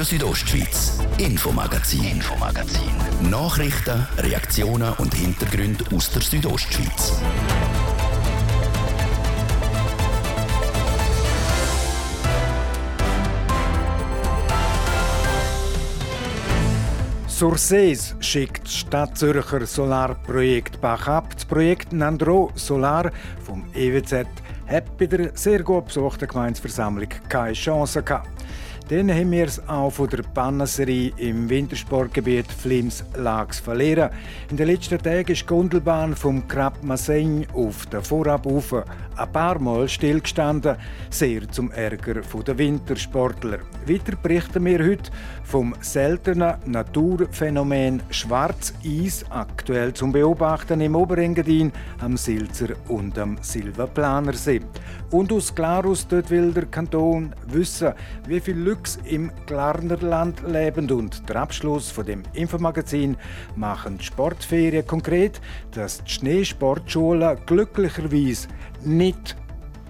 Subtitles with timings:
[0.00, 2.90] Radio Südostschweiz, Infomagazin, Infomagazin.
[3.28, 7.20] Nachrichten, Reaktionen und Hintergründe aus der Südostschweiz.
[17.26, 21.34] Sursees schickt Stadt Zürcher Solarprojekt Bach ab.
[21.34, 23.10] Das Projekt Nandro Solar
[23.44, 24.24] vom EWZ
[24.66, 28.40] hat bei der sehr gut besuchten Gemeinsversammlung keine Chance gehabt.
[28.90, 34.10] Dann haben wir es auch von der Bannerserie im Wintersportgebiet Flims Lags verlieren.
[34.50, 38.84] In den letzten Tagen ist die Gondelbahn vom Krab Masseng auf der Vorabufer
[39.16, 40.76] ein paar Mal stillgestanden,
[41.08, 43.58] sehr zum Ärger der Wintersportler.
[43.86, 45.10] Weiter berichten wir heute
[45.44, 51.70] vom seltenen Naturphänomen Schwarzeis, aktuell zum Beobachten im Oberengadin,
[52.00, 54.62] am Silzer und am Silvaplanersee.
[55.10, 57.92] Und aus Glarus dort will der Kanton wissen,
[58.26, 60.90] wie viel Lux im Glarnerland leben.
[60.90, 63.16] Und der Abschluss von dem Infomagazin
[63.54, 65.40] machen die Sportferien konkret,
[65.72, 68.48] dass die Schneesportschulen glücklicherweise
[68.82, 69.36] nicht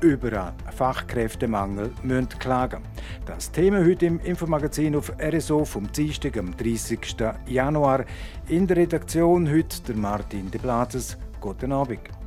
[0.00, 2.83] über einen Fachkräftemangel müssen klagen
[3.27, 6.98] Das Thema heute im Infomagazin auf RSO vom Dienstag, am 30.
[7.46, 8.05] Januar.
[8.48, 11.16] In der Redaktion heute der Martin de Blases.
[11.41, 12.19] Guten Abend.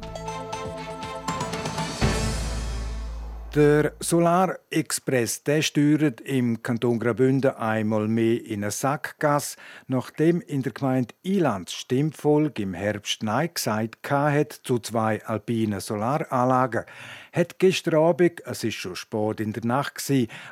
[3.55, 10.63] Der Solar Express der steuert im Kanton Graubünden einmal mehr in eine Sackgasse, nachdem in
[10.63, 16.85] der Gemeinde Iland Stimmfolge im Herbst Nein gesagt hat zu zwei alpinen Solaranlagen.
[17.31, 20.01] Hat gestern Abend, es ist schon spät in der Nacht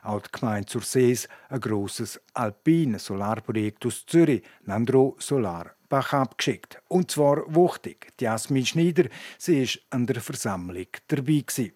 [0.03, 6.81] auch die Gemeinde zur Sees ein grosses alpines Solarprojekt aus Zürich, Nandro Solar Bach abgeschickt.
[6.87, 8.13] Und zwar wuchtig.
[8.19, 11.73] Jasmin Schneider, sie ist an der Versammlung dabei gewesen.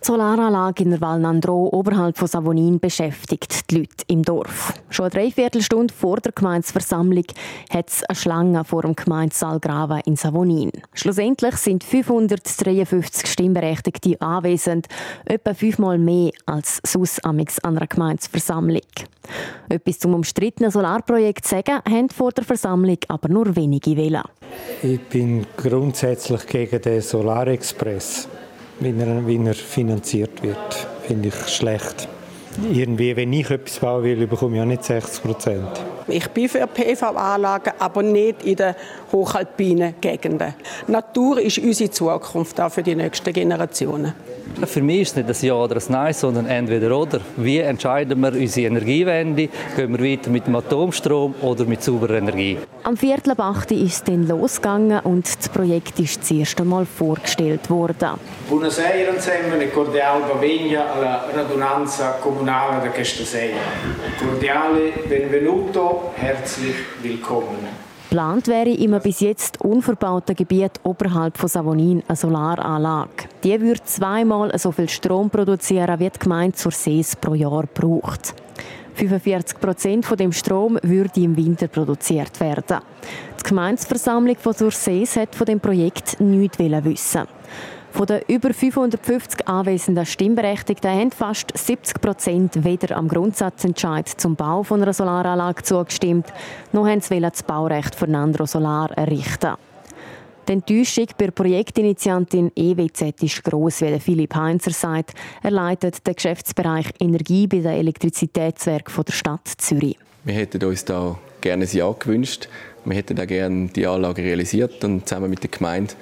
[0.00, 4.72] Die Solaranlage in der Val Nandro oberhalb von Savonin beschäftigt die Leute im Dorf.
[4.90, 7.24] Schon eine Dreiviertelstunde vor der Gemeinsversammlung
[7.70, 10.70] hat es eine Schlange vor dem Gemeindesaal Grava in Savonin.
[10.94, 14.86] Schlussendlich sind 553 Stimmberechtigte anwesend,
[15.24, 18.80] etwa fünfmal mehr als sonst an einer Gemeinsversammlung.
[19.68, 24.22] Etwas zum umstrittenen Solarprojekt sagen, haben vor der Versammlung aber nur wenige wählen.
[24.80, 28.28] Ich bin grundsätzlich gegen den Solarexpress
[28.80, 30.88] wie er, wie er finanziert wird.
[31.06, 32.08] Finde ich schlecht.
[32.72, 35.68] Irgendwie, wenn ich etwas bauen will, bekomme ich auch nicht 60 Prozent.
[36.08, 38.74] Ich bin für PV-Anlagen, aber nicht in den
[39.12, 40.54] hochalpinen Gegenden.
[40.88, 44.14] Natur ist unsere Zukunft, auch für die nächsten Generationen.
[44.64, 47.20] Für mich ist es nicht ein Ja oder ein Nein, sondern entweder oder.
[47.36, 49.48] Wie entscheiden wir unsere Energiewende?
[49.76, 52.58] Gehen wir weiter mit dem Atomstrom oder mit sauberer Energie?
[52.82, 56.86] Am Viertel ab 8 ist es dann losgegangen und das Projekt ist das erste Mal
[56.86, 58.18] vorgestellt worden.
[58.48, 63.58] Buonasera insieme e cordiale benvenuto alla radunanza comunale da questa sera.
[64.18, 67.87] Cordiale benvenuto, herzlich willkommen.
[68.10, 73.28] Geplant wäre im bis jetzt unverbauten Gebiet oberhalb von Savonin eine Solaranlage.
[73.44, 78.34] Die würde zweimal so viel Strom produzieren, wie die Gemeinde zur Sees pro Jahr braucht.
[78.94, 82.78] 45 Prozent von dem Strom würde im Winter produziert werden.
[83.40, 87.28] Die Gemeindeversammlung von Sursees hat von dem Projekt nichts wissen.
[87.90, 94.62] Von den über 550 anwesenden Stimmberechtigten haben fast 70 Prozent weder am Grundsatzentscheid zum Bau
[94.62, 96.26] von einer Solaranlage zugestimmt,
[96.72, 99.54] noch haben sie das Baurecht für Nandro Solar errichten.
[100.48, 105.12] Die Enttäuschung bei der Projektinitiantin EWZ ist gross, wie Philipp Heinzer sagt.
[105.42, 109.98] Er leitet den Geschäftsbereich Energie bei den Elektrizitätswerken der Stadt Zürich.
[110.24, 112.48] Wir hätten uns da gerne ein Ja gewünscht.
[112.86, 115.92] Wir hätten auch gerne die Anlage realisiert und zusammen mit der Gemeinde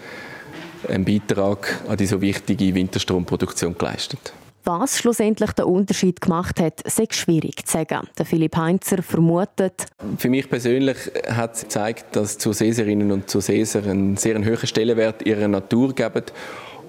[0.89, 4.33] einen Beitrag an die so wichtige Winterstromproduktion geleistet.
[4.65, 8.09] Was schlussendlich den Unterschied gemacht hat, ist schwierig zu sagen.
[8.19, 9.87] Der Philipp Heinzer vermutet.
[10.19, 10.97] Für mich persönlich
[11.29, 16.25] hat es gezeigt, dass Zuseserinnen und Zuseser einen sehr hohen Stellenwert ihrer Natur geben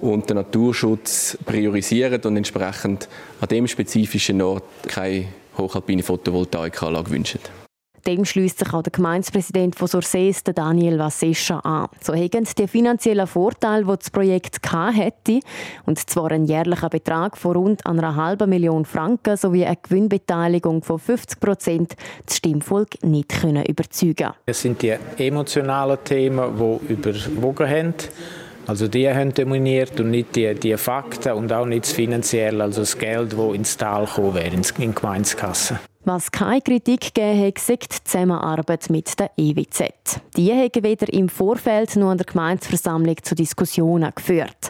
[0.00, 3.08] und den Naturschutz priorisieren und entsprechend
[3.40, 5.26] an dem spezifischen Ort keine
[5.56, 7.40] hochalpine Photovoltaikanlage wünschen.
[8.06, 11.88] Dem schließt sich auch der Gemeindepräsident von Sursees, Daniel Vassescha, an.
[12.00, 15.40] So haben die finanziellen Vorteile, die das Projekt hätte,
[15.86, 20.98] und zwar einen jährlichen Betrag von rund einer halben Million Franken sowie eine Gewinnbeteiligung von
[20.98, 27.94] 50 Prozent, das Stimmvolk nicht können überzeugen Es sind die emotionalen Themen, die überwogen haben.
[28.68, 32.82] Also die haben dominiert und nicht die, die Fakten und auch nicht das Finanzielle, also
[32.82, 35.80] das Geld, das ins Tal gekommen wäre, in die Gemeindekasse.
[36.04, 40.20] Was keine Kritik gegeben hat, sagt die Zusammenarbeit mit der EWZ.
[40.36, 44.68] Die haben weder im Vorfeld noch an der Gemeindeversammlung zu Diskussionen geführt.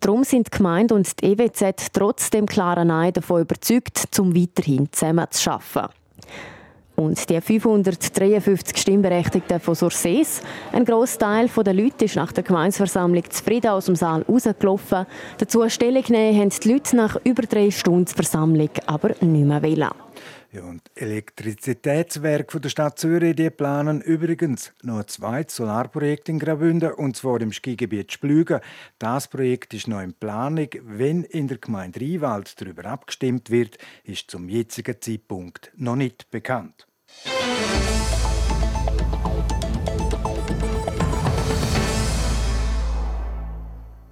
[0.00, 4.88] Darum sind die Gemeinde und die EWZ trotz dem klaren Nein davon überzeugt, zum weiterhin
[4.90, 5.94] zusammen zu arbeiten.
[6.96, 10.40] Und die 553 Stimmberechtigten von Sursees,
[10.72, 15.06] ein Großteil der Leute ist nach der Gemeinsversammlung zufrieden aus dem Saal rausgelaufen.
[15.36, 20.05] Dazu Stellung nehmen haben die Leute nach über drei Stunden Versammlung aber nicht mehr wollen.
[20.56, 26.92] Ja, und Elektrizitätswerke der Stadt Zürich die planen übrigens noch ein zweites Solarprojekt in Graubünden,
[26.92, 28.60] und zwar im Skigebiet Splügen.
[28.98, 30.68] Das Projekt ist noch in Planung.
[30.80, 36.86] Wenn in der Gemeinde Rheinwald darüber abgestimmt wird, ist zum jetzigen Zeitpunkt noch nicht bekannt.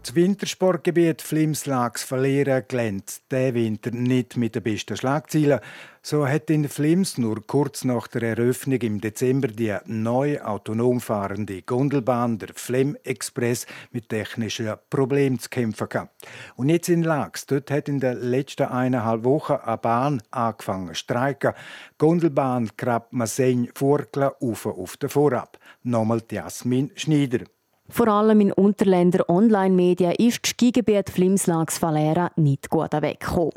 [0.05, 5.61] Das Wintersportgebiet Flims-Lags verlieren glänzt der Winter nicht mit den besten Schlagzeilen.
[6.03, 11.63] So hat in Flims nur kurz nach der Eröffnung im Dezember die neue autonom fahrende
[11.63, 16.27] Gondelbahn, der Flem Express, mit technischen Problemen zu kämpfen gehabt.
[16.57, 20.97] Und jetzt in Lags, dort hat in den letzten eineinhalb Wochen eine Bahn angefangen zu
[20.97, 21.55] streiken.
[21.97, 25.59] Gondelbahn Krab Masseng Furkla auf auf den Vorab.
[25.83, 27.47] Nochmal Jasmin Schneider.
[27.89, 33.53] Vor allem in Unterländer Online-Medien ist das Skigebiet Flimslags Valera nicht gut weggekommen.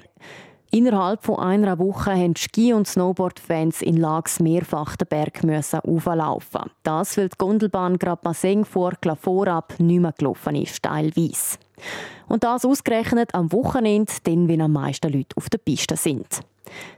[0.70, 6.70] Innerhalb von einer Woche mussten Ski- und Snowboard-Fans in Lags mehrfach den Berg müssen auflaufen.
[6.84, 11.58] Das, weil die Gondelbahn Grapmaseng vor vorab nicht mehr gelaufen ist, teilweise.
[12.28, 16.42] Und das ausgerechnet am Wochenende, dann, wenn am meisten Leute auf der Piste sind.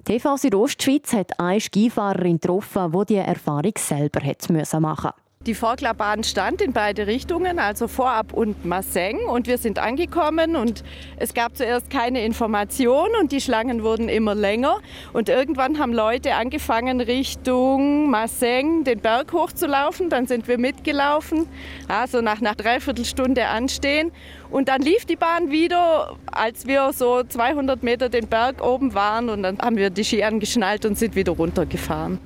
[0.04, 5.29] TV Südostschweiz hat eine Skifahrerin getroffen, die diese Erfahrung selber machen musste.
[5.50, 9.18] Die Vorklabahn stand in beide Richtungen, also Vorab und Masseng.
[9.28, 10.84] Und wir sind angekommen und
[11.18, 14.78] es gab zuerst keine Information und die Schlangen wurden immer länger.
[15.12, 20.12] Und irgendwann haben Leute angefangen, Richtung Masseng den Berg hochzulaufen.
[20.12, 21.48] Dann sind wir mitgelaufen,
[21.88, 24.12] also nach einer Dreiviertelstunde anstehen.
[24.52, 29.30] Und dann lief die Bahn wieder, als wir so 200 Meter den Berg oben waren.
[29.30, 32.20] Und dann haben wir die Ski angeschnallt und sind wieder runtergefahren.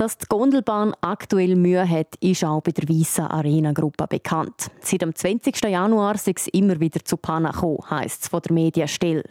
[0.00, 4.70] Dass die Gondelbahn aktuell Mühe hat, ist auch bei der Weissen Arena Gruppe bekannt.
[4.80, 5.62] Seit dem 20.
[5.64, 9.24] Januar sei es immer wieder zu Pannen gekommen, heisst es von der Medienstelle.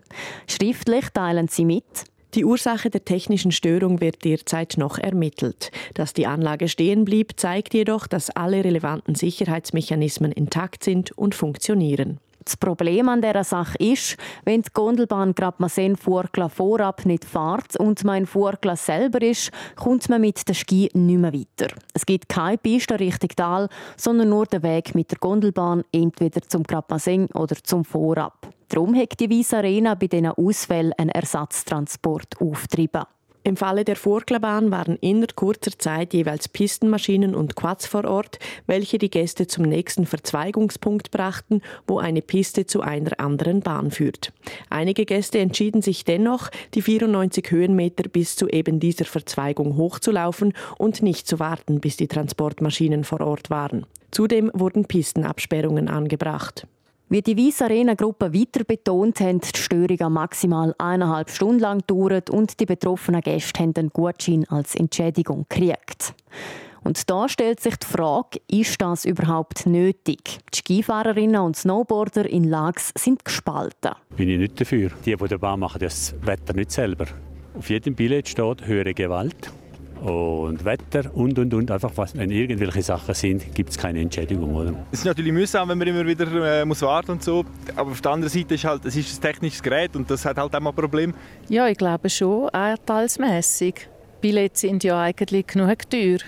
[0.45, 2.03] Schriftlich teilen sie mit,
[2.35, 5.71] die Ursache der technischen Störung wird derzeit noch ermittelt.
[5.95, 12.19] Dass die Anlage stehen blieb, zeigt jedoch, dass alle relevanten Sicherheitsmechanismen intakt sind und funktionieren.
[12.43, 18.03] Das Problem an dieser Sache ist, wenn die Gondelbahn Grabmasen Furgla vorab nicht fährt und
[18.03, 21.73] mein Furgla selber ist, kommt man mit dem Ski nicht mehr weiter.
[21.93, 26.63] Es gibt keine Piste Richtung Tal, sondern nur den Weg mit der Gondelbahn entweder zum
[26.63, 28.47] Grabmasen oder zum Vorab.
[28.69, 33.03] Darum hat die Weiss Arena bei diesen Ausfällen einen Ersatztransport aufgetrieben.
[33.49, 38.37] Im Falle der Vorklabahn waren innerhalb kurzer Zeit jeweils Pistenmaschinen und Quads vor Ort,
[38.67, 44.33] welche die Gäste zum nächsten Verzweigungspunkt brachten, wo eine Piste zu einer anderen Bahn führt.
[44.69, 51.01] Einige Gäste entschieden sich dennoch, die 94 Höhenmeter bis zu eben dieser Verzweigung hochzulaufen und
[51.01, 53.87] nicht zu warten, bis die Transportmaschinen vor Ort waren.
[54.11, 56.67] Zudem wurden Pistenabsperrungen angebracht.
[57.11, 62.29] Wie die Weiss Arena Gruppe weiter betont haben, die Störung maximal eineinhalb Stunden lang dauert
[62.29, 66.13] und die betroffenen Gäste haben einen Gutschein als Entschädigung gekriegt.
[66.83, 70.37] Und da stellt sich die Frage, ist das überhaupt nötig?
[70.53, 73.95] Die Skifahrerinnen und Snowboarder in Lags sind gespalten.
[74.15, 74.91] Bin ich nicht dafür.
[75.03, 77.07] Die, die der Bahn machen, das Wetter nicht selber.
[77.57, 79.51] Auf jedem Billett steht höhere Gewalt
[80.01, 81.71] und Wetter und und und.
[81.71, 84.55] Einfach, was, wenn irgendwelche Sachen sind, gibt es keine Entschädigung.
[84.55, 84.73] Oder?
[84.91, 87.45] Es ist natürlich mühsam, wenn man immer wieder äh, muss warten und so.
[87.75, 90.37] Aber auf der anderen Seite ist halt, es ist ein technisches Gerät und das hat
[90.37, 91.13] halt auch mal Problem.
[91.49, 93.87] Ja, ich glaube schon, anteilsmässig.
[94.21, 96.19] Billets sind ja eigentlich genug teuer.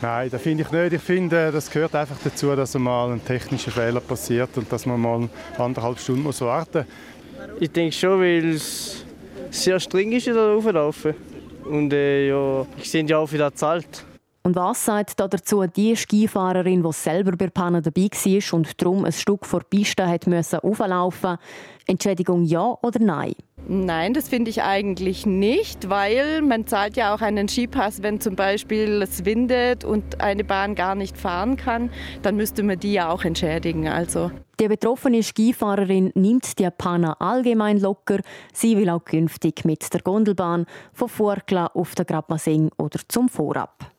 [0.00, 0.92] Nein, das finde ich nicht.
[0.94, 5.00] Ich finde, das gehört einfach dazu, dass mal ein technischer Fehler passiert und dass man
[5.00, 7.60] mal anderthalb Stunden muss warten muss.
[7.60, 9.04] Ich denke schon, weil es
[9.50, 11.14] sehr streng ist, da rauflaufen.
[11.64, 14.04] Und äh, ja, ich sind ja auch wieder zahlt.
[14.46, 19.06] Und was sagt da dazu die Skifahrerin, die selber bei Panne dabei war und darum
[19.06, 21.38] ein Stück vor die Piste hat müssen auflaufen?
[21.86, 23.32] Entschädigung ja oder nein?
[23.66, 28.36] Nein, das finde ich eigentlich nicht, weil man zahlt ja auch einen Skipass, wenn zum
[28.36, 31.88] Beispiel es windet und eine Bahn gar nicht fahren kann,
[32.20, 33.88] dann müsste man die ja auch entschädigen.
[33.88, 34.30] Also.
[34.60, 38.18] Die betroffene Skifahrerin nimmt die Panne allgemein locker.
[38.52, 43.93] Sie will auch künftig mit der Gondelbahn von Vorkla auf der Grabmasing oder zum Vorab.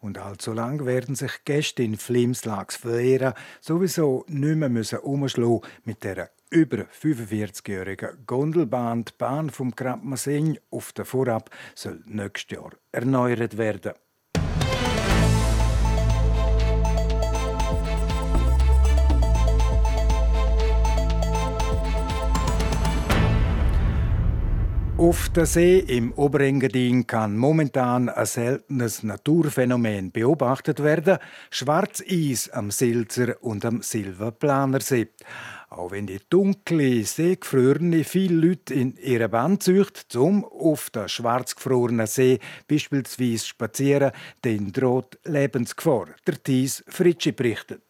[0.00, 6.04] Und allzu lang werden sich Gäste in Flimslags verlieren, sowieso nicht mehr müssen umschlagen mit
[6.04, 9.04] der über 45-jährigen Gondelbahn.
[9.04, 13.92] Die Bahn vom Krabmasing auf der Vorab soll nächstes Jahr erneuert werden.
[24.98, 31.18] Auf der See im Oberengadin kann momentan ein seltenes Naturphänomen beobachtet werden:
[31.50, 35.08] Schwarzeis am Silzer und am Silverplanersee.
[35.68, 42.06] Auch wenn die dunkle, seegefrorene viele Leute in ihre Band zücht, um auf der schwarzgefrorenen
[42.06, 46.06] See beispielsweise spazieren, dann droht Lebensgefahr.
[46.26, 47.85] Der Thies Fritschi berichtet.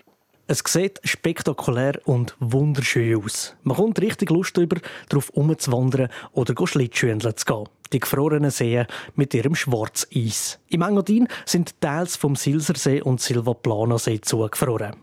[0.49, 3.57] Es sieht spektakulär und wunderschön aus.
[3.65, 4.76] Man kommt richtig Lust darüber,
[5.09, 7.69] darauf umzuwandern oder Schlittschuhendeln zu gehen.
[7.93, 8.87] Die gefrorenen Seen
[9.17, 10.61] mit ihrem Schwarzeis.
[10.69, 14.95] Im Engadin sind Teils vom Silsersee und Silvaplano-See zugefroren.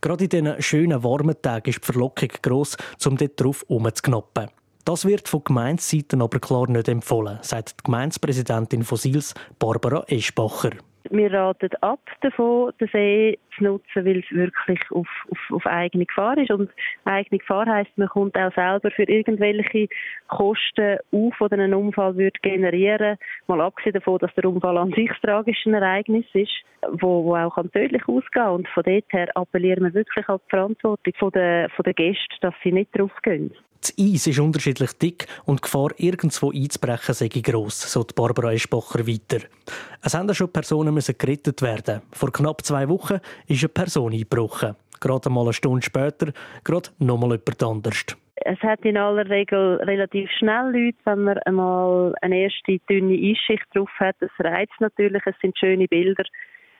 [0.00, 4.48] Gerade in diesen schönen warmen Tagen ist die Verlockung gross, um dort drauf umzuknoppen.
[4.84, 10.70] Das wird von Gemeindeseiten aber klar nicht empfohlen, sagt die Gemeindepräsidentin von Sils, Barbara Eschbacher.
[11.10, 16.04] Wir raten ab davon, den See zu nutzen, weil es wirklich auf, auf, auf eigene
[16.04, 16.50] Gefahr ist.
[16.50, 16.70] Und
[17.04, 19.88] eigene Gefahr heisst, man kommt auch selber für irgendwelche
[20.28, 25.10] Kosten auf, die ein Unfall wird generieren Mal abgesehen davon, dass der Unfall an sich
[25.22, 26.52] tragisch ein Ereignis ist,
[27.00, 28.52] wo, wo auch tödlich ausgehen kann.
[28.52, 32.72] Und von dort her appellieren wir wirklich an die Verantwortung der, der Gäste, dass sie
[32.72, 33.52] nicht drauf gehen.
[33.80, 39.06] Das Eis ist unterschiedlich dick und die Gefahr, irgendwo einzubrechen, sei gross, so Barbara Eschbacher
[39.06, 39.44] weiter.
[40.02, 42.02] Es haben schon Personen müssen gerettet werden.
[42.12, 44.74] Vor knapp zwei Wochen ist eine Person eingebrochen.
[45.00, 46.32] Gerade einmal eine Stunde später,
[46.64, 48.16] gerade nochmal jemand anders.
[48.44, 53.66] Es hat in aller Regel relativ schnell Leute, wenn man einmal eine erste dünne Eisschicht
[53.74, 54.16] drauf hat.
[54.20, 56.24] Das reizt natürlich, es sind schöne Bilder.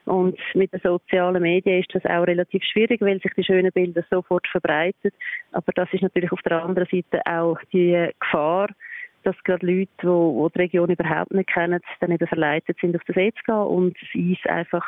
[0.09, 4.03] Und mit den sozialen Medien ist das auch relativ schwierig, weil sich die schönen Bilder
[4.11, 5.11] sofort verbreiten.
[5.53, 8.69] Aber das ist natürlich auf der anderen Seite auch die Gefahr,
[9.25, 13.05] dass gerade Leute, die, die die Region überhaupt nicht kennen, dann eben verleitet sind, auf
[13.05, 14.87] den See zu gehen und das Eis einfach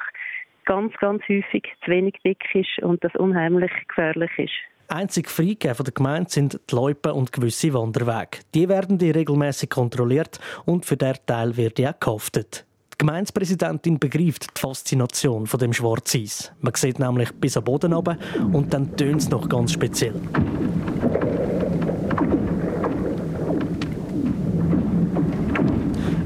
[0.65, 4.53] ganz, ganz häufig zu wenig dick ist und das unheimlich gefährlich ist.
[4.89, 8.43] Einzig freigegeben von der Gemeinde sind die Loipen und gewisse Wanderwege.
[8.55, 12.67] Die werden die regelmäßig kontrolliert und für der Teil wird auch gehaftet.
[13.01, 16.53] Die Gemeindepräsidentin begreift die Faszination von dem Schwarzeis.
[16.61, 18.19] Man sieht nämlich bis am Boden runter
[18.53, 20.21] und dann tönt es noch ganz speziell.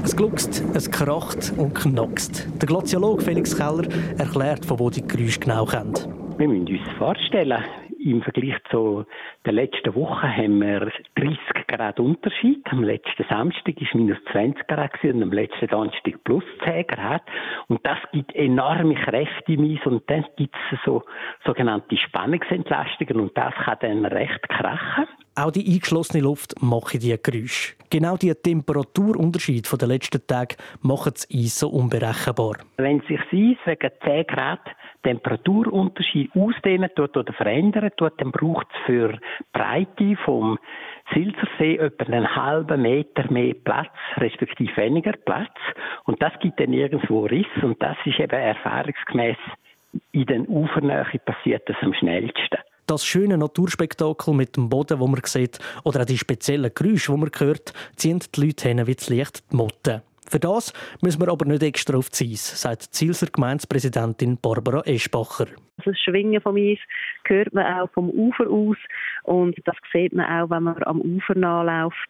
[0.03, 2.45] Es gluckst, es kracht und knackst.
[2.59, 5.93] Der Glaziolog Felix Keller erklärt, von wo die Geräusche genau kommen.
[6.37, 7.63] Wir müssen uns vorstellen,
[8.05, 9.05] im Vergleich zu
[9.45, 12.61] der letzten Woche haben wir 30 Grad Unterschied.
[12.69, 17.23] Am letzten Samstag war minus 20 Grad und am letzten Donnerstag plus 10 Grad.
[17.67, 21.03] Und das gibt enorme Kräfte im Eis und dann gibt es so
[21.45, 25.07] sogenannte Spannungsentlastungen und das kann dann recht krachen.
[25.37, 27.73] Auch die eingeschlossene Luft macht die Geräusche.
[27.89, 32.57] Genau die Temperaturunterschied der letzten Tage machen das Eis so unberechenbar.
[32.77, 34.61] Wenn sich das Eis wegen 10 Grad
[35.05, 39.19] Temperaturunterschied ausdehnen tut oder verändern tut, dann braucht es für die
[39.53, 40.57] Breite vom
[41.13, 45.53] Silsersee etwa einen halben Meter mehr Platz, respektive weniger Platz.
[46.05, 49.37] Und das gibt dann irgendwo Riss und das ist eben erfahrungsgemäß
[50.11, 52.57] in den Ufernähe passiert das am schnellsten
[52.87, 57.17] das schöne Naturspektakel mit dem Boden, wo man sieht, oder auch die speziellen Geräusche, die
[57.17, 60.03] man hört, ziehen die Leute hin wie das Licht die Motten.
[60.27, 65.47] Für das müssen wir aber nicht extra auf die Eis, sagt Zielser Gemeindepräsidentin Barbara Eschbacher.
[65.83, 66.79] Das Schwingen vom Eis
[67.25, 68.77] hört man auch vom Ufer aus
[69.23, 72.09] und das sieht man auch, wenn man am Ufer nachläuft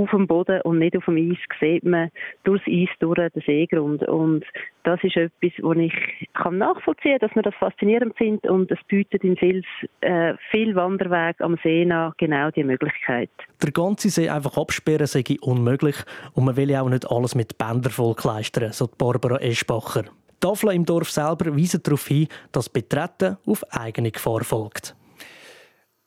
[0.00, 2.10] auf dem Boden und nicht auf dem Eis sieht man
[2.44, 4.02] durchs Eis durch den Seegrund.
[4.08, 4.44] Und
[4.84, 5.92] das ist etwas, wo ich
[6.34, 9.66] kann nachvollziehen kann, dass man das faszinierend findet und es bietet in Sils
[10.00, 13.30] äh, viel Wanderweg am See nach genau die Möglichkeit.
[13.62, 15.96] Der ganze See einfach absperren sei unmöglich
[16.34, 20.04] und man will ja auch nicht alles mit Bändern vollkleistern, so Barbara Eschbacher.
[20.40, 24.96] Tafeln im Dorf selber weisen darauf hin, dass Betreten auf eigene Gefahr folgt.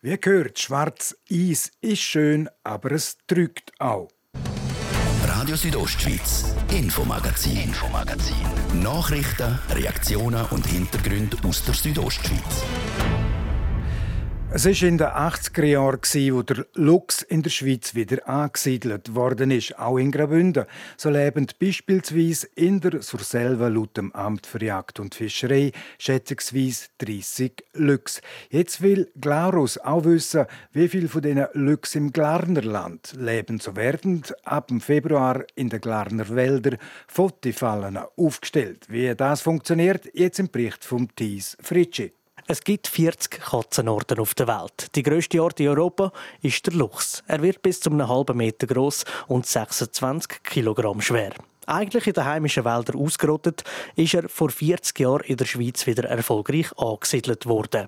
[0.06, 4.10] Wie gehört, schwarz Eis ist schön, aber es drückt auch.
[5.26, 8.36] Radio Südostschweiz, Infomagazin, Infomagazin.
[8.82, 12.66] Nachrichten, Reaktionen und Hintergründe aus der Südostschweiz.
[14.56, 16.00] Es war in den 80er Jahren,
[16.32, 20.66] wo der Luchs in der Schweiz wieder angesiedelt worden ist, auch in Graubünden.
[20.96, 27.66] So leben beispielsweise in der Surselva laut dem Amt für Jagd und Fischerei schätzungsweise 30
[27.74, 28.22] Luchs.
[28.52, 33.60] Jetzt will Glaurus auch wissen, wie viele von diesen Luchs im Glarnerland leben.
[33.60, 38.86] So werden ab dem Februar in den Glarner Wäldern Fotifallen aufgestellt.
[38.88, 42.12] Wie das funktioniert, jetzt im Bericht vom Thies Fritschi.
[42.46, 44.94] Es gibt 40 Katzenarten auf der Welt.
[44.96, 47.24] Die grösste Art in Europa ist der Luchs.
[47.26, 51.32] Er wird bis zu einem halben Meter groß und 26 Kilogramm schwer.
[51.68, 53.64] Eigentlich in den heimischen Wäldern ausgerottet,
[53.96, 57.88] ist er vor 40 Jahren in der Schweiz wieder erfolgreich angesiedelt worden.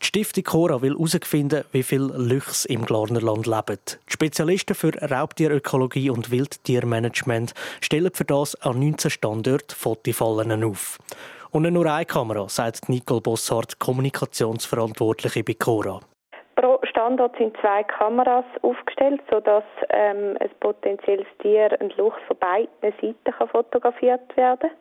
[0.00, 3.78] Die Stiftung Cora will herausfinden, wie viele Luchse im Glarnerland leben.
[4.08, 10.98] Die Spezialisten für Raubtierökologie und Wildtiermanagement stellen für das an 19 Standorten Fotofallen auf.
[11.52, 16.00] Und nicht nur eine Kamera, sagt Nicole Bossart, Kommunikationsverantwortliche bei Cora.
[16.56, 22.68] Pro Standort sind zwei Kameras aufgestellt, sodass ähm, ein potenzielles Tier, ein Luchs von beiden
[22.80, 24.78] Seiten fotografiert werden kann.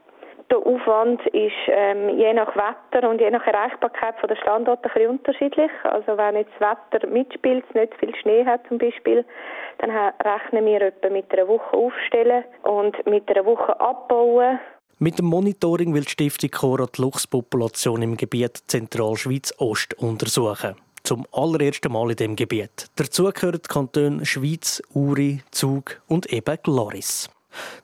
[0.49, 4.93] Der Aufwand ist ähm, je nach Wetter und je nach Erreichbarkeit von der Standorte ein
[4.93, 5.71] bisschen unterschiedlich.
[5.83, 9.25] Also wenn jetzt das Wetter mitspielt, nicht viel Schnee hat zum Beispiel,
[9.79, 14.59] dann rechnen wir etwa mit einer Woche aufstellen und mit einer Woche abbauen.
[15.03, 20.75] Mit dem Monitoring will die Stiftung Cora die Luchspopulation im Gebiet Zentralschweiz Ost untersuchen.
[21.01, 22.85] Zum allerersten Mal in dem Gebiet.
[22.97, 27.31] Dazu gehören die Kantone Schweiz, Uri, Zug und eben Gloris.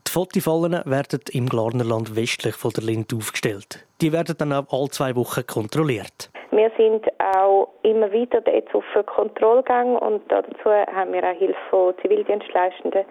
[0.07, 3.87] Die Fotifallen werden im Glarnerland westlich von der Lind aufgestellt.
[3.99, 6.29] Die werden dann auch alle zwei Wochen kontrolliert.
[6.51, 11.93] Wir sind auch immer wieder jetzt auf Kontrollgang und dazu haben wir auch Hilfe von
[12.01, 13.05] Zivildienstleistenden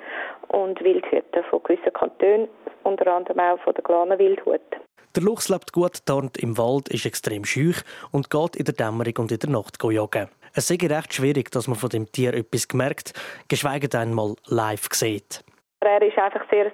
[0.48, 2.48] und Wildhütern von gewissen Kantonen,
[2.84, 4.60] unter anderem auch von der Glaner Wildhut.
[5.14, 9.14] Der Luchs lebt gut tarnt im Wald, ist extrem schüch und geht in der Dämmerung
[9.18, 10.28] und in der Nacht jagen.
[10.54, 13.12] Es ist recht schwierig, dass man von dem Tier etwas gemerkt,
[13.48, 15.44] geschweige denn mal live sieht.
[15.80, 16.72] Er ist einfach sehr ein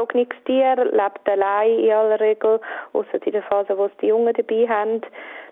[0.00, 2.60] zurückgezogenes Tier, lebt allein in aller Regel,
[2.92, 5.00] außer in der Phase, wo es die Jungen dabei haben,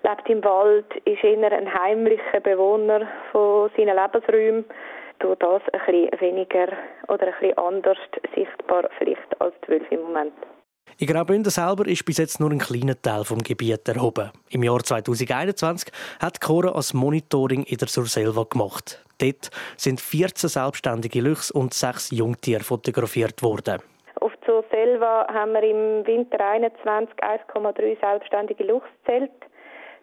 [0.03, 4.65] lebt im Wald, ist eher ein heimlicher Bewohner von seinen Lebensräumen,
[5.21, 6.69] durch das ein bisschen weniger
[7.09, 7.99] oder ein bisschen anders
[8.35, 10.35] sichtbar vielleicht als Wölfe im Moment.
[11.01, 14.33] In Graubünden selber ist bis jetzt nur ein kleiner Teil vom Gebiet erhoben.
[14.51, 19.05] Im Jahr 2021 hat Cora als Monitoring in der Surselva gemacht.
[19.19, 23.81] Dort sind 14 selbstständige Luchs und sechs Jungtiere fotografiert worden.
[24.99, 29.31] Auf Surselva haben wir im Winter 21 1,3 selbstständige Luchs gezählt.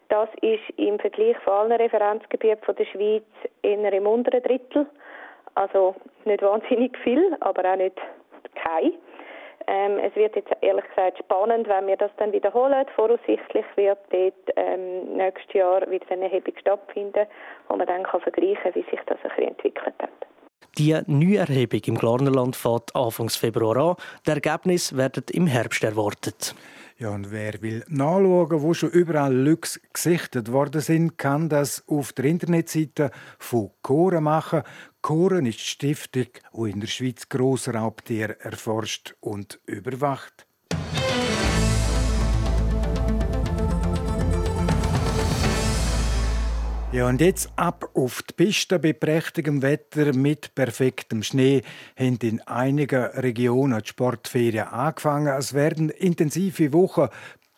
[0.08, 3.24] Das ist im Vergleich von allen Referenzgebieten der Schweiz
[3.62, 4.86] eher im unteren Drittel.
[5.54, 7.96] Also nicht wahnsinnig viel, aber auch nicht
[8.54, 8.92] kein.
[9.66, 12.86] Ähm, es wird jetzt ehrlich gesagt spannend, wenn wir das dann wiederholen.
[12.94, 17.26] Voraussichtlich wird dort ähm, nächstes Jahr wieder eine Erhebung stattfinden,
[17.68, 20.35] wo man dann kann vergleichen kann, wie sich das ein bisschen entwickelt hat.
[20.78, 23.96] Die Neuerhebung im Glarnerland fängt Anfang Februar an.
[24.26, 26.54] Die Ergebnisse werden im Herbst erwartet.
[26.98, 32.12] Ja, und wer will nachschauen, wo schon überall Lüchs gesichtet worden sind, kann das auf
[32.12, 34.62] der Internetseite von Koren machen.
[35.00, 40.45] Koren ist die Stiftung, die in der Schweiz Grossraubtiere erforscht und überwacht.
[46.96, 51.60] Ja, und jetzt ab auf die Piste bei prächtigem Wetter mit perfektem Schnee
[51.94, 55.36] haben in einigen Regionen die Sportferien angefangen.
[55.38, 57.08] Es werden intensive Wochen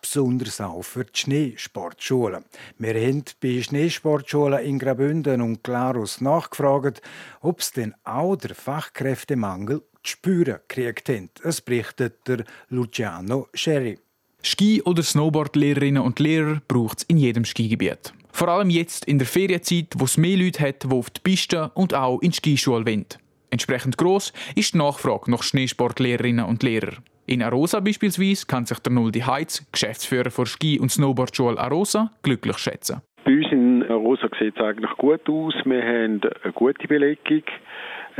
[0.00, 2.46] besonders auch für die Schneesportschulen.
[2.78, 7.00] Wir haben bei Schneesportschulen in Graubünden und Glarus nachgefragt,
[7.40, 11.30] ob es denn auch der Fachkräftemangel zu spüren gekriegt haben.
[11.44, 14.00] Es berichtet der Luciano Sherry.
[14.42, 18.12] Ski- oder Snowboardlehrerinnen und Lehrer braucht es in jedem Skigebiet.
[18.32, 21.70] Vor allem jetzt in der Ferienzeit, wo es mehr Leute hat, die auf die Piste
[21.74, 23.06] und auch in die Skischule wollen.
[23.50, 26.98] Entsprechend groß ist die Nachfrage nach Schneesportlehrerinnen und Lehrern.
[27.26, 32.58] In Arosa beispielsweise kann sich der Nuldi Heitz, Geschäftsführer der Ski- und Snowboardschule Arosa, glücklich
[32.58, 33.02] schätzen.
[33.24, 35.54] Bei uns in Arosa sieht es eigentlich gut aus.
[35.64, 37.42] Wir haben eine gute Belegung.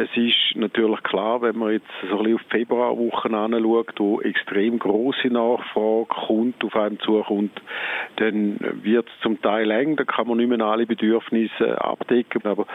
[0.01, 4.21] Es ist natürlich klar, wenn man jetzt so ein bisschen auf die Februarwochen anschaut, wo
[4.21, 7.61] extrem große Nachfrage kommt, auf einen zukommt,
[8.15, 12.43] dann wird es zum Teil eng, da kann man nicht mehr alle Bedürfnisse abdecken.
[12.45, 12.67] Aber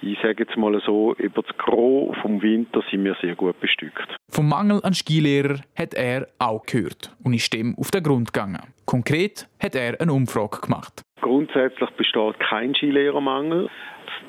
[0.00, 4.16] ich sage jetzt mal so, über das Gros vom Winter sind wir sehr gut bestückt.
[4.30, 8.62] Vom Mangel an Skilehrer hat er auch gehört und ist dem auf den Grund gegangen.
[8.86, 11.02] Konkret hat er eine Umfrage gemacht.
[11.20, 13.68] Grundsätzlich besteht kein Skilehrermangel.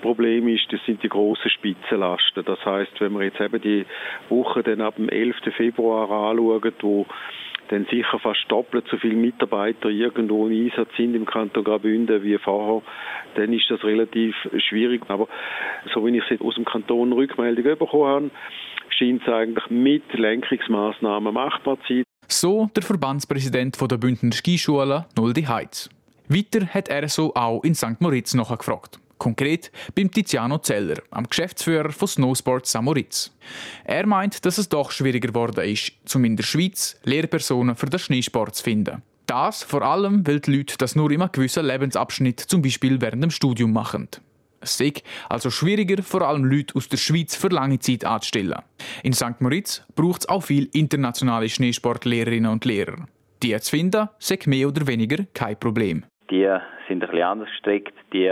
[0.02, 2.44] Das Problem ist, das sind die grossen Spitzenlasten.
[2.44, 3.86] Das heißt, wenn wir jetzt eben die
[4.30, 5.36] Woche dann ab dem 11.
[5.56, 7.06] Februar anschauen, wo
[7.68, 12.36] dann sicher fast doppelt so viele Mitarbeiter irgendwo im Einsatz sind im Kanton Graubünden wie
[12.40, 12.82] vorher,
[13.36, 15.04] dann ist das relativ schwierig.
[15.08, 15.28] Aber
[15.94, 18.32] so wie ich es aus dem Kanton Rückmeldung bekommen habe,
[18.90, 22.04] scheint es eigentlich mit Lenkungsmaßnahmen machbar zu sein.
[22.28, 25.92] So der Verbandspräsident der Bündner Skischule, Noldi Heitz.
[26.28, 28.00] Weiter hat er so auch in St.
[28.02, 29.00] Moritz nachgefragt.
[29.22, 32.82] Konkret beim Tiziano Zeller, am Geschäftsführer von Snowsport St.
[32.82, 33.32] Moritz.
[33.84, 38.00] Er meint, dass es doch schwieriger geworden ist, um in der Schweiz Lehrpersonen für den
[38.00, 39.04] Schneesport zu finden.
[39.28, 43.30] Das vor allem, weil die Leute das nur einem gewissen Lebensabschnitt, zum Beispiel während dem
[43.30, 44.08] Studium, machen.
[44.60, 44.94] Es sei
[45.30, 48.58] also schwieriger, vor allem Leute aus der Schweiz für lange Zeit anzustellen.
[49.04, 49.40] In St.
[49.40, 53.06] Moritz braucht es auch viele internationale Schneesportlehrerinnen und Lehrer.
[53.44, 56.06] Die zu finden, sei mehr oder weniger kein Problem.
[56.32, 56.48] die
[56.92, 58.32] sind ein bisschen anders gestrickt, die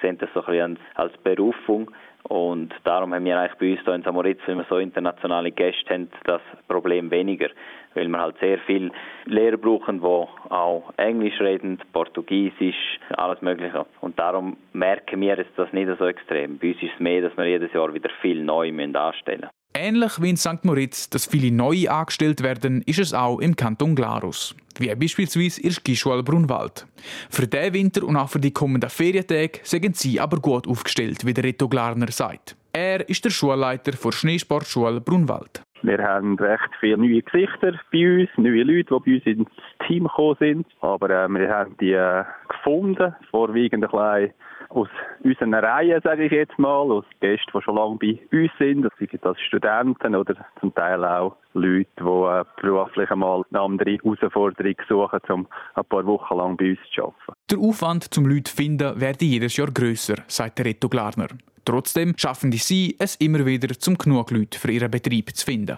[0.00, 1.90] sehen das so ein bisschen als Berufung
[2.24, 5.94] und darum haben wir eigentlich bei uns hier in Samoritz, wenn wir so internationale Gäste
[5.94, 7.48] haben, das Problem weniger.
[7.94, 8.90] Weil wir halt sehr viele
[9.24, 13.86] Lehrer brauchen, die auch Englisch reden, Portugiesisch, alles Mögliche.
[14.02, 16.58] Und darum merken wir jetzt das nicht so extrem.
[16.58, 19.57] Bei uns ist es mehr, dass wir jedes Jahr wieder viel neu anstellen müssen.
[19.80, 20.64] Ähnlich wie in St.
[20.64, 24.56] Moritz, dass viele neue angestellt werden, ist es auch im Kanton Glarus.
[24.76, 26.84] Wie beispielsweise in der Skischule Brunwald.
[27.30, 31.32] Für diesen Winter und auch für die kommenden Ferientage sind sie aber gut aufgestellt, wie
[31.32, 32.56] der Reto Glarner sagt.
[32.72, 35.62] Er ist der Schulleiter der Schneesportschule Brunwald.
[35.82, 39.48] Wir haben recht viele neue Gesichter bei uns, neue Leute, die bei uns ins
[39.86, 40.66] Team gekommen sind.
[40.80, 44.34] Aber äh, wir haben die äh, gefunden, vorwiegend ein bisschen
[44.70, 44.88] aus
[45.24, 48.82] unseren Reihen, sage ich jetzt mal, aus Gästen, die schon lange bei uns sind.
[48.82, 53.92] Das sind das Studenten oder zum Teil auch Leute, die äh, beruflich einmal eine andere
[53.92, 57.32] Herausforderung suchen, um ein paar Wochen lang bei uns zu arbeiten.
[57.50, 61.28] Der Aufwand zum Leute finden werde jedes Jahr grösser, sagt Reto Glarner.
[61.68, 65.76] Trotzdem schaffen die sie es immer wieder, zum genug Leute für ihren Betrieb zu finden.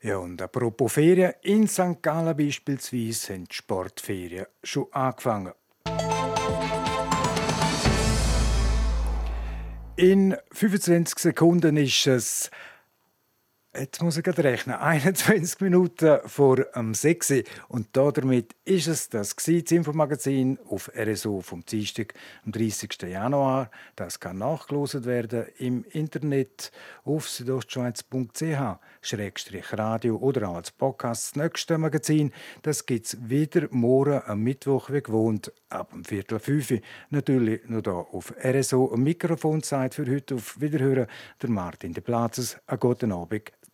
[0.00, 2.00] Ja, und apropos Ferien, in St.
[2.00, 5.52] Gallen beispielsweise haben die Sportferien schon angefangen.
[9.96, 12.50] In 25 Sekunden ist es
[13.78, 14.76] Jetzt muss ich rechnen.
[14.76, 21.62] 21 Minuten vor um 6 Und damit ist es das, das Infomagazin auf RSO vom
[21.64, 22.14] Dienstag,
[22.46, 23.02] am 30.
[23.02, 23.70] Januar.
[23.94, 26.72] Das kann nachgelost werden im Internet
[27.04, 31.36] auf südostschweiz.ch-radio oder auch als Podcast.
[31.36, 32.32] Das nächste Magazin
[32.86, 36.72] gibt es wieder morgen am Mittwoch, wie gewohnt, ab dem Viertel fünf.
[37.10, 38.96] Natürlich noch hier auf RSO.
[38.96, 41.08] Mikrofonzeit für heute auf Wiederhören.
[41.42, 42.56] Der Martin de Platzes.
[42.66, 43.52] Einen guten Abend